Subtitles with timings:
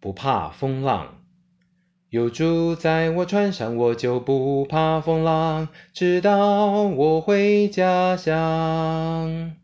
[0.00, 1.24] 不怕风浪。
[2.10, 9.56] 有主在我船上，我就不怕风浪，直到我回家乡。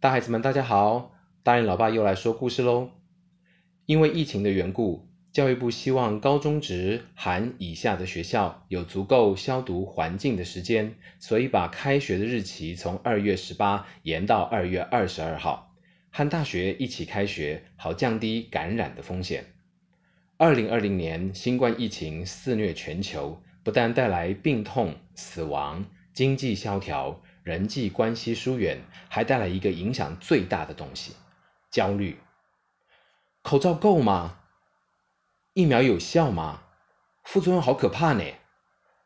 [0.00, 1.12] 大孩子们，大家好，
[1.42, 2.90] 大人老爸又来说故事喽。
[3.84, 15.74] 因为疫情的缘故，教育部希望高中职含以下的学校有足够消毒环境的时间，所以把开学的日期从二月十八延到二月二十二号，
[16.10, 19.55] 和大学一起开学，好降低感染的风险。
[20.38, 28.78] 二零二零年新冠疫情肆虐全球，不但带来病痛、死亡、经济萧条、人际关系疏远，
[29.08, 31.14] 还带来一个影响最大的东西——
[31.72, 32.18] 焦虑。
[33.40, 34.40] 口罩够吗？
[35.54, 36.64] 疫苗有效吗？
[37.24, 38.22] 副作用好可怕呢！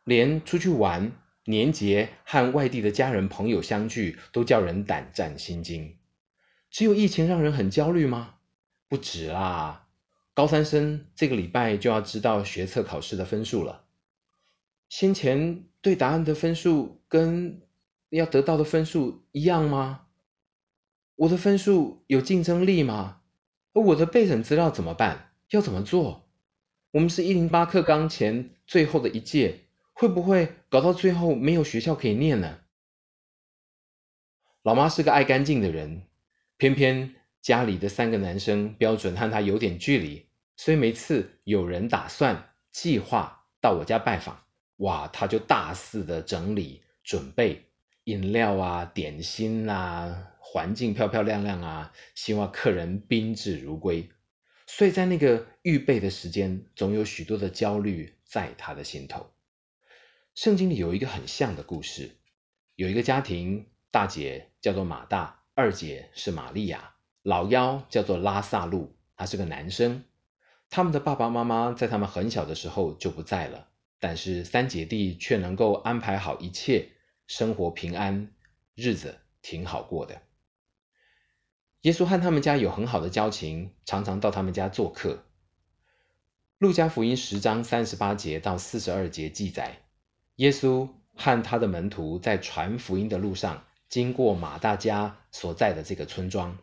[0.03, 1.13] 连出去玩、
[1.45, 5.97] 年节和外地的家人朋友相聚，都叫人胆战心惊。
[6.73, 8.35] 只有疫情让人很焦虑吗？
[8.89, 9.80] 不止啦！
[10.41, 13.85] 高三生这个礼拜就要知道学测考试的分数了。
[14.89, 17.61] 先前对答案的分数跟
[18.09, 20.07] 要得到的分数一样吗？
[21.17, 23.21] 我的分数有竞争力吗？
[23.75, 25.35] 而我的备审资料怎么办？
[25.51, 26.31] 要怎么做？
[26.93, 32.61] 我们是一零八课纲前最后的一届，会不会搞到最后没有学校可以念呢？
[34.63, 36.05] 老妈是个爱干净的人，
[36.57, 40.30] 偏偏家里的三个男生标准和她有点距离。
[40.63, 44.39] 所以每次有人打算计划到我家拜访，
[44.77, 47.65] 哇，他就大肆的整理准备
[48.05, 54.07] 饮料啊、点心啊，环境漂漂亮亮啊，希望客人宾至如归。
[54.67, 59.33] 所以在那个预备的时间，总有许多的焦虑在他的心头。
[60.35, 62.19] 圣经里有一个很像的故事，
[62.75, 70.05] 有一个家庭，大姐叫做马大，二姐是玛利亚，老幺叫做拉萨路，他是个男生。
[70.71, 73.67] 他们的爸爸妈妈在他们很小的时候就不在了，
[73.99, 76.89] 但是三姐弟却能够安排好一切，
[77.27, 78.33] 生活平安，
[78.77, 80.23] 日子挺好过的。
[81.83, 85.25] 耶稣和他们家有很好的交情，常常到他们家做客。
[86.59, 89.83] 路加福音十章三十八节到四十二节记载，
[90.37, 96.57] 耶稣和他的门徒在传福音的路上，经过马大家所在的这个村庄，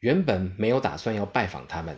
[0.00, 1.96] 原本没有打算要拜访他们。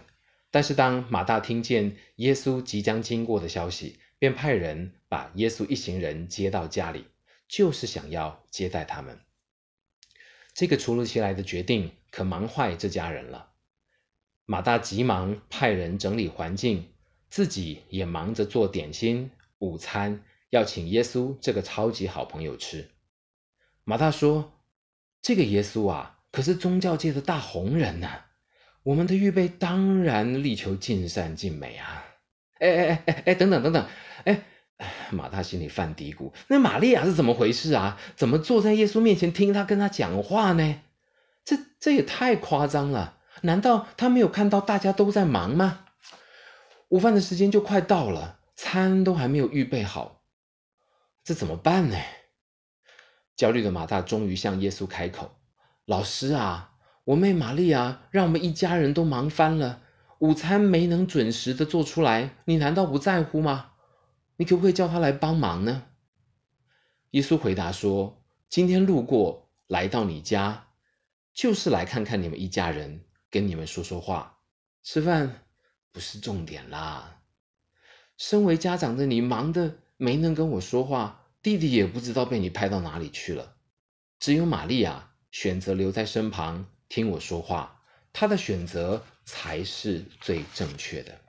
[0.50, 7.04] 但是，当马大听见耶稣即将经过的消息，便派人把耶稣一行人接到家里，
[7.47, 9.20] 就是想要接待他们。
[10.54, 13.50] 这个突如其来的决定可忙坏这家人了。
[14.47, 16.92] 马大急忙派人整理环境，
[17.28, 22.88] 自己也忙着做点心、午餐，要请耶稣这个超级好朋友吃。
[23.84, 24.54] 马大说
[25.20, 28.08] ：“这个耶稣啊，可是宗教界的大红人呢。”
[28.88, 32.06] 我们的预备当然力求尽善尽美啊！
[32.59, 33.87] 哎哎哎哎哎，等等等等，
[34.25, 34.43] 哎，
[35.10, 38.00] 马大心里犯嘀咕：那玛利亚是怎么回事啊？
[38.16, 40.81] 怎么坐在耶稣面前听他跟他讲话呢？
[41.44, 43.19] 这这也太夸张了！
[43.43, 45.84] 难道他没有看到大家都在忙吗？
[46.88, 50.22] 午饭的时间就快到了，餐都还没有预备好，
[51.22, 51.97] 这怎么办呢？
[53.37, 55.37] 焦虑的马大终于向耶稣开口
[55.84, 56.72] ：“老师啊！”
[57.08, 59.80] 我妹玛丽亚让我们一家人都忙翻了，
[60.19, 63.70] 午餐没能准时的做出来，你难道不在乎吗？
[64.36, 65.84] 你可不可以叫她来帮忙呢？
[67.12, 70.66] 耶稣回答说：“今天路过来到你家，
[71.32, 74.40] 就是来看看你们一家人，跟你们说说话。
[74.82, 75.46] 吃饭
[75.90, 77.22] 不是重点啦。
[78.19, 83.54] 身为家长的你，忙的没能跟我说话，弟弟也不知道被你拍到哪里去了。
[84.20, 87.82] 只有玛利亚选择留在身旁。”听我说话，
[88.12, 91.21] 他的选择才是最正确的。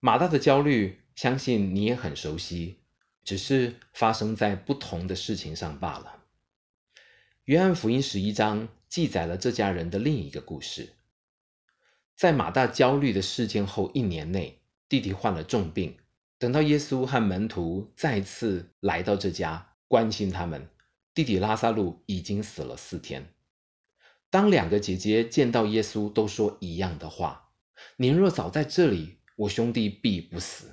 [0.00, 2.80] 马大的焦虑，相信你也很熟悉，
[3.24, 6.24] 只是发生在不同的事情上罢了。
[7.44, 10.92] 约翰福音十一章记载了这家人的另一个故事。
[12.14, 15.96] 在马大焦虑的事件后一年内，弟弟患了重病。
[16.38, 20.68] 等到耶稣和门徒再次来到这家，关心他们，
[21.14, 23.33] 弟弟拉萨路已经死了四天。
[24.34, 27.52] 当两个姐姐见到耶稣，都说一样的话
[27.98, 30.72] ：“您若早在这里，我兄弟必不死。”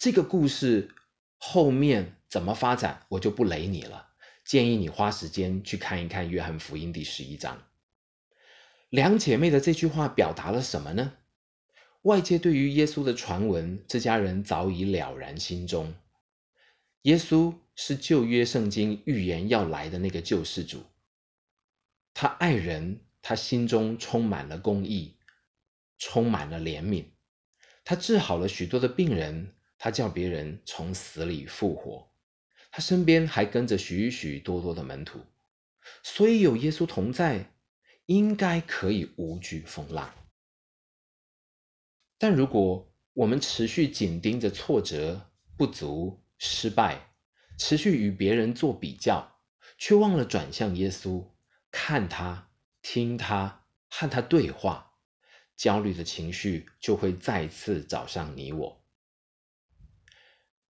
[0.00, 0.88] 这个故事
[1.36, 4.12] 后面怎么发展，我就不雷你了。
[4.42, 7.62] 建议你花时间去看一看《约翰福音》第十一章。
[8.88, 11.12] 两姐妹的这句话表达了什么呢？
[12.04, 15.92] 外界对于耶稣的传闻，这家人早已了然心中。
[17.02, 20.84] 耶稣是旧约圣经预言要来的那个救世主。
[22.20, 25.16] 他爱人，他心中充满了公义，
[25.96, 27.06] 充满了怜悯。
[27.82, 32.12] 他治好了许多的病人，他叫别人从死里复活。
[32.70, 35.20] 他身边还跟着许许多多的门徒，
[36.02, 37.54] 所以有耶稣同在，
[38.04, 40.12] 应该可以无惧风浪。
[42.18, 47.14] 但如果我们持续紧盯着挫折、不足、失败，
[47.56, 49.40] 持续与别人做比较，
[49.78, 51.24] 却忘了转向耶稣，
[51.70, 52.48] 看他、
[52.82, 54.92] 听他、和他对话，
[55.56, 58.82] 焦虑的情绪就会再次找上你我。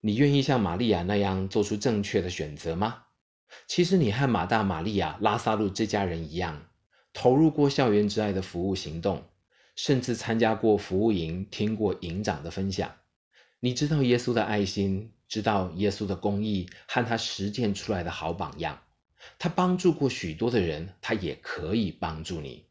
[0.01, 3.05] 你愿意像玛利亚那样做出正确的选择吗？
[3.67, 6.67] 其实你和马大、玛利亚、拉萨路这家人一样，
[7.13, 9.23] 投入过校园之爱的服务行动，
[9.75, 12.95] 甚至参加过服务营，听过营长的分享。
[13.59, 18.81] 你知道耶稣的爱心，知道耶稣的公义和他实践出来的好榜样。
[19.37, 22.65] 他帮助过许多的人，他也可以帮助你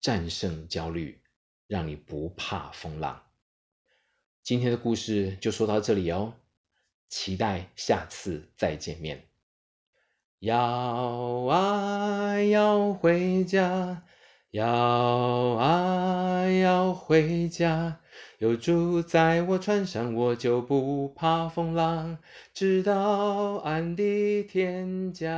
[0.00, 1.20] 战胜焦虑，
[1.66, 3.22] 让你不怕风浪。
[4.42, 6.34] 今天的故事就说到这里哦。
[7.08, 9.28] 期待下次再见面。
[10.38, 10.56] 要
[11.44, 14.02] 啊要回家，
[14.52, 17.96] 要啊要回家，
[18.36, 22.18] 有主在我船上，我就不怕风浪，
[22.52, 25.32] 直到安的天家。